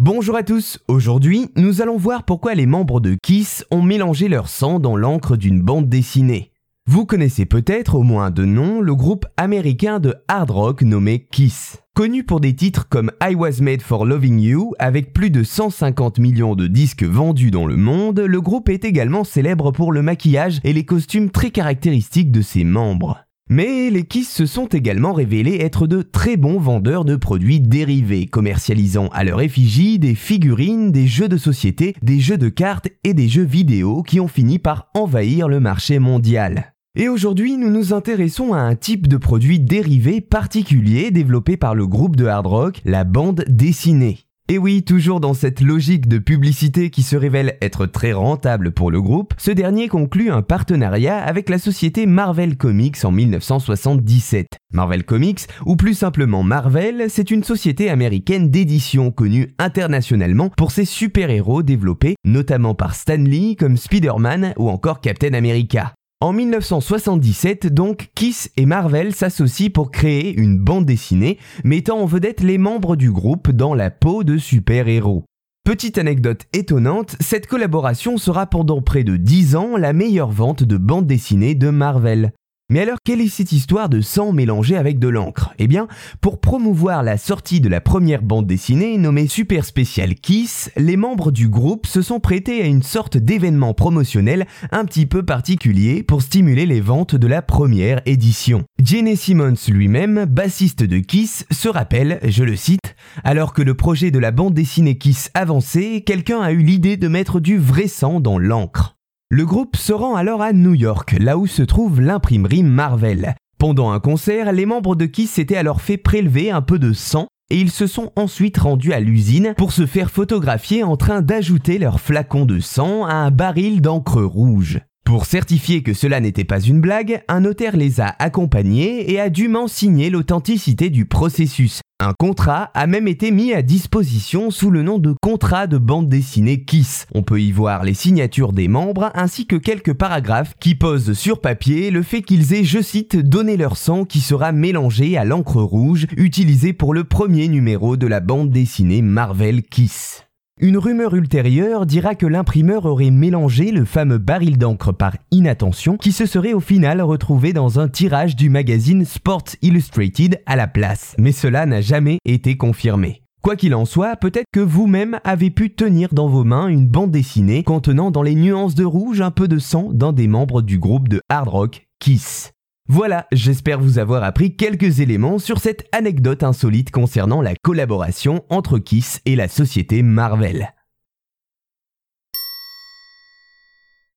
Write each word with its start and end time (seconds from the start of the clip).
Bonjour 0.00 0.36
à 0.36 0.44
tous, 0.44 0.78
aujourd'hui 0.86 1.48
nous 1.56 1.82
allons 1.82 1.96
voir 1.96 2.22
pourquoi 2.22 2.54
les 2.54 2.66
membres 2.66 3.00
de 3.00 3.16
Kiss 3.20 3.64
ont 3.72 3.82
mélangé 3.82 4.28
leur 4.28 4.48
sang 4.48 4.78
dans 4.78 4.94
l'encre 4.94 5.36
d'une 5.36 5.60
bande 5.60 5.88
dessinée. 5.88 6.52
Vous 6.86 7.04
connaissez 7.04 7.46
peut-être 7.46 7.96
au 7.96 8.04
moins 8.04 8.30
de 8.30 8.44
nom 8.44 8.80
le 8.80 8.94
groupe 8.94 9.26
américain 9.36 9.98
de 9.98 10.14
hard 10.28 10.52
rock 10.52 10.82
nommé 10.82 11.26
Kiss. 11.32 11.78
Connu 11.96 12.22
pour 12.22 12.38
des 12.38 12.54
titres 12.54 12.88
comme 12.88 13.10
I 13.20 13.34
Was 13.34 13.60
Made 13.60 13.82
for 13.82 14.06
Loving 14.06 14.38
You, 14.38 14.72
avec 14.78 15.12
plus 15.12 15.30
de 15.30 15.42
150 15.42 16.20
millions 16.20 16.54
de 16.54 16.68
disques 16.68 17.02
vendus 17.02 17.50
dans 17.50 17.66
le 17.66 17.76
monde, 17.76 18.20
le 18.20 18.40
groupe 18.40 18.68
est 18.68 18.84
également 18.84 19.24
célèbre 19.24 19.72
pour 19.72 19.90
le 19.90 20.02
maquillage 20.02 20.60
et 20.62 20.72
les 20.72 20.84
costumes 20.84 21.30
très 21.30 21.50
caractéristiques 21.50 22.30
de 22.30 22.40
ses 22.40 22.62
membres. 22.62 23.24
Mais 23.50 23.88
les 23.88 24.04
Kiss 24.04 24.30
se 24.30 24.44
sont 24.44 24.66
également 24.66 25.14
révélés 25.14 25.56
être 25.60 25.86
de 25.86 26.02
très 26.02 26.36
bons 26.36 26.58
vendeurs 26.58 27.06
de 27.06 27.16
produits 27.16 27.60
dérivés, 27.60 28.26
commercialisant 28.26 29.08
à 29.08 29.24
leur 29.24 29.40
effigie 29.40 29.98
des 29.98 30.14
figurines, 30.14 30.92
des 30.92 31.06
jeux 31.06 31.28
de 31.28 31.38
société, 31.38 31.94
des 32.02 32.20
jeux 32.20 32.36
de 32.36 32.50
cartes 32.50 32.88
et 33.04 33.14
des 33.14 33.28
jeux 33.28 33.44
vidéo 33.44 34.02
qui 34.02 34.20
ont 34.20 34.28
fini 34.28 34.58
par 34.58 34.88
envahir 34.94 35.48
le 35.48 35.60
marché 35.60 35.98
mondial. 35.98 36.74
Et 36.94 37.08
aujourd'hui, 37.08 37.56
nous 37.56 37.70
nous 37.70 37.94
intéressons 37.94 38.52
à 38.52 38.58
un 38.58 38.74
type 38.74 39.08
de 39.08 39.16
produit 39.16 39.60
dérivé 39.60 40.20
particulier 40.20 41.10
développé 41.10 41.56
par 41.56 41.74
le 41.74 41.86
groupe 41.86 42.16
de 42.16 42.26
hard 42.26 42.46
rock, 42.46 42.80
la 42.84 43.04
bande 43.04 43.44
dessinée. 43.48 44.27
Et 44.50 44.56
oui, 44.56 44.82
toujours 44.82 45.20
dans 45.20 45.34
cette 45.34 45.60
logique 45.60 46.08
de 46.08 46.16
publicité 46.16 46.88
qui 46.88 47.02
se 47.02 47.16
révèle 47.16 47.58
être 47.60 47.84
très 47.84 48.14
rentable 48.14 48.72
pour 48.72 48.90
le 48.90 49.02
groupe, 49.02 49.34
ce 49.36 49.50
dernier 49.50 49.88
conclut 49.88 50.30
un 50.30 50.40
partenariat 50.40 51.18
avec 51.18 51.50
la 51.50 51.58
société 51.58 52.06
Marvel 52.06 52.56
Comics 52.56 53.04
en 53.04 53.10
1977. 53.10 54.46
Marvel 54.72 55.04
Comics, 55.04 55.40
ou 55.66 55.76
plus 55.76 55.92
simplement 55.92 56.42
Marvel, 56.42 57.10
c'est 57.10 57.30
une 57.30 57.44
société 57.44 57.90
américaine 57.90 58.50
d'édition 58.50 59.10
connue 59.10 59.54
internationalement 59.58 60.48
pour 60.48 60.70
ses 60.70 60.86
super-héros 60.86 61.62
développés 61.62 62.16
notamment 62.24 62.74
par 62.74 62.94
Stan 62.94 63.16
Lee 63.16 63.54
comme 63.54 63.76
Spider-Man 63.76 64.54
ou 64.56 64.70
encore 64.70 65.02
Captain 65.02 65.34
America. 65.34 65.92
En 66.20 66.32
1977, 66.32 67.72
donc, 67.72 68.10
Kiss 68.16 68.50
et 68.56 68.66
Marvel 68.66 69.14
s'associent 69.14 69.70
pour 69.70 69.92
créer 69.92 70.36
une 70.36 70.58
bande 70.58 70.84
dessinée 70.84 71.38
mettant 71.62 72.00
en 72.00 72.06
vedette 72.06 72.40
les 72.40 72.58
membres 72.58 72.96
du 72.96 73.12
groupe 73.12 73.52
dans 73.52 73.72
la 73.72 73.92
peau 73.92 74.24
de 74.24 74.36
super-héros. 74.36 75.22
Petite 75.64 75.96
anecdote 75.96 76.46
étonnante, 76.52 77.14
cette 77.20 77.46
collaboration 77.46 78.16
sera 78.16 78.46
pendant 78.46 78.82
près 78.82 79.04
de 79.04 79.16
10 79.16 79.54
ans 79.54 79.76
la 79.76 79.92
meilleure 79.92 80.32
vente 80.32 80.64
de 80.64 80.76
bande 80.76 81.06
dessinée 81.06 81.54
de 81.54 81.70
Marvel. 81.70 82.32
Mais 82.70 82.80
alors, 82.80 82.98
quelle 83.02 83.22
est 83.22 83.28
cette 83.28 83.52
histoire 83.52 83.88
de 83.88 84.02
sang 84.02 84.32
mélangé 84.32 84.76
avec 84.76 84.98
de 84.98 85.08
l'encre? 85.08 85.54
Eh 85.58 85.66
bien, 85.66 85.88
pour 86.20 86.38
promouvoir 86.38 87.02
la 87.02 87.16
sortie 87.16 87.62
de 87.62 87.68
la 87.70 87.80
première 87.80 88.20
bande 88.20 88.46
dessinée 88.46 88.98
nommée 88.98 89.26
Super 89.26 89.64
Special 89.64 90.14
Kiss, 90.14 90.70
les 90.76 90.98
membres 90.98 91.30
du 91.30 91.48
groupe 91.48 91.86
se 91.86 92.02
sont 92.02 92.20
prêtés 92.20 92.60
à 92.60 92.66
une 92.66 92.82
sorte 92.82 93.16
d'événement 93.16 93.72
promotionnel 93.72 94.46
un 94.70 94.84
petit 94.84 95.06
peu 95.06 95.24
particulier 95.24 96.02
pour 96.02 96.20
stimuler 96.20 96.66
les 96.66 96.82
ventes 96.82 97.14
de 97.14 97.26
la 97.26 97.40
première 97.40 98.02
édition. 98.04 98.64
Gene 98.84 99.16
Simmons 99.16 99.54
lui-même, 99.68 100.26
bassiste 100.26 100.82
de 100.82 100.98
Kiss, 100.98 101.46
se 101.50 101.70
rappelle, 101.70 102.20
je 102.22 102.44
le 102.44 102.54
cite, 102.54 102.96
alors 103.24 103.54
que 103.54 103.62
le 103.62 103.72
projet 103.72 104.10
de 104.10 104.18
la 104.18 104.30
bande 104.30 104.52
dessinée 104.52 104.98
Kiss 104.98 105.30
avançait, 105.32 106.02
quelqu'un 106.02 106.42
a 106.42 106.52
eu 106.52 106.58
l'idée 106.58 106.98
de 106.98 107.08
mettre 107.08 107.40
du 107.40 107.56
vrai 107.56 107.88
sang 107.88 108.20
dans 108.20 108.38
l'encre. 108.38 108.97
Le 109.30 109.44
groupe 109.44 109.76
se 109.76 109.92
rend 109.92 110.16
alors 110.16 110.40
à 110.40 110.54
New 110.54 110.72
York, 110.72 111.14
là 111.20 111.36
où 111.36 111.46
se 111.46 111.62
trouve 111.62 112.00
l'imprimerie 112.00 112.62
Marvel. 112.62 113.34
Pendant 113.58 113.90
un 113.90 114.00
concert, 114.00 114.52
les 114.52 114.64
membres 114.64 114.96
de 114.96 115.04
Kiss 115.04 115.32
s'étaient 115.32 115.58
alors 115.58 115.82
fait 115.82 115.98
prélever 115.98 116.50
un 116.50 116.62
peu 116.62 116.78
de 116.78 116.94
sang 116.94 117.28
et 117.50 117.60
ils 117.60 117.70
se 117.70 117.86
sont 117.86 118.10
ensuite 118.16 118.56
rendus 118.56 118.94
à 118.94 119.00
l'usine 119.00 119.52
pour 119.58 119.72
se 119.72 119.84
faire 119.84 120.10
photographier 120.10 120.82
en 120.82 120.96
train 120.96 121.20
d'ajouter 121.20 121.76
leur 121.76 122.00
flacon 122.00 122.46
de 122.46 122.58
sang 122.58 123.04
à 123.04 123.12
un 123.12 123.30
baril 123.30 123.82
d'encre 123.82 124.22
rouge. 124.22 124.80
Pour 125.08 125.24
certifier 125.24 125.82
que 125.82 125.94
cela 125.94 126.20
n'était 126.20 126.44
pas 126.44 126.60
une 126.60 126.82
blague, 126.82 127.22
un 127.28 127.40
notaire 127.40 127.78
les 127.78 127.98
a 127.98 128.14
accompagnés 128.18 129.10
et 129.10 129.18
a 129.18 129.30
dûment 129.30 129.66
signé 129.66 130.10
l'authenticité 130.10 130.90
du 130.90 131.06
processus, 131.06 131.80
un 131.98 132.12
contrat 132.12 132.70
a 132.74 132.86
même 132.86 133.08
été 133.08 133.30
mis 133.30 133.54
à 133.54 133.62
disposition 133.62 134.50
sous 134.50 134.70
le 134.70 134.82
nom 134.82 134.98
de 134.98 135.14
contrat 135.22 135.66
de 135.66 135.78
bande 135.78 136.10
dessinée 136.10 136.62
Kiss. 136.62 137.06
On 137.14 137.22
peut 137.22 137.40
y 137.40 137.52
voir 137.52 137.84
les 137.84 137.94
signatures 137.94 138.52
des 138.52 138.68
membres 138.68 139.10
ainsi 139.14 139.46
que 139.46 139.56
quelques 139.56 139.94
paragraphes 139.94 140.52
qui 140.60 140.74
posent 140.74 141.14
sur 141.14 141.40
papier 141.40 141.90
le 141.90 142.02
fait 142.02 142.20
qu'ils 142.20 142.52
aient, 142.52 142.64
je 142.64 142.82
cite, 142.82 143.16
donné 143.16 143.56
leur 143.56 143.78
sang 143.78 144.04
qui 144.04 144.20
sera 144.20 144.52
mélangé 144.52 145.16
à 145.16 145.24
l'encre 145.24 145.62
rouge 145.62 146.06
utilisée 146.18 146.74
pour 146.74 146.92
le 146.92 147.04
premier 147.04 147.48
numéro 147.48 147.96
de 147.96 148.06
la 148.06 148.20
bande 148.20 148.50
dessinée 148.50 149.00
Marvel 149.00 149.62
Kiss. 149.62 150.27
Une 150.60 150.76
rumeur 150.76 151.14
ultérieure 151.14 151.86
dira 151.86 152.16
que 152.16 152.26
l'imprimeur 152.26 152.84
aurait 152.84 153.12
mélangé 153.12 153.70
le 153.70 153.84
fameux 153.84 154.18
baril 154.18 154.58
d'encre 154.58 154.90
par 154.90 155.16
inattention 155.30 155.96
qui 155.96 156.10
se 156.10 156.26
serait 156.26 156.52
au 156.52 156.58
final 156.58 157.00
retrouvé 157.00 157.52
dans 157.52 157.78
un 157.78 157.88
tirage 157.88 158.34
du 158.34 158.50
magazine 158.50 159.04
Sports 159.04 159.54
Illustrated 159.62 160.42
à 160.46 160.56
la 160.56 160.66
place. 160.66 161.14
Mais 161.16 161.30
cela 161.30 161.64
n'a 161.64 161.80
jamais 161.80 162.18
été 162.24 162.56
confirmé. 162.56 163.22
Quoi 163.40 163.54
qu'il 163.54 163.72
en 163.72 163.84
soit, 163.84 164.16
peut-être 164.16 164.46
que 164.52 164.58
vous-même 164.58 165.20
avez 165.22 165.50
pu 165.50 165.70
tenir 165.70 166.08
dans 166.12 166.26
vos 166.26 166.42
mains 166.42 166.66
une 166.66 166.88
bande 166.88 167.12
dessinée 167.12 167.62
contenant 167.62 168.10
dans 168.10 168.22
les 168.22 168.34
nuances 168.34 168.74
de 168.74 168.84
rouge 168.84 169.20
un 169.20 169.30
peu 169.30 169.46
de 169.46 169.60
sang 169.60 169.90
d'un 169.92 170.12
des 170.12 170.26
membres 170.26 170.60
du 170.60 170.80
groupe 170.80 171.08
de 171.08 171.20
hard 171.28 171.46
rock 171.48 171.86
Kiss. 172.00 172.50
Voilà, 172.90 173.26
j'espère 173.32 173.80
vous 173.80 173.98
avoir 173.98 174.24
appris 174.24 174.56
quelques 174.56 175.00
éléments 175.00 175.38
sur 175.38 175.58
cette 175.58 175.86
anecdote 175.92 176.42
insolite 176.42 176.90
concernant 176.90 177.42
la 177.42 177.54
collaboration 177.54 178.44
entre 178.48 178.78
Kiss 178.78 179.20
et 179.26 179.36
la 179.36 179.46
société 179.46 180.02
Marvel. 180.02 180.72